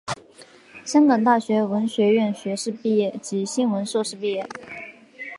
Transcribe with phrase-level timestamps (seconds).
[0.83, 4.49] 香港大学文学院学士毕业及新闻硕士毕业。